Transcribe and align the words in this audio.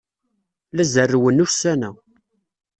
La 0.75 0.83
zerrwen 0.93 1.43
ussan-a. 1.45 1.89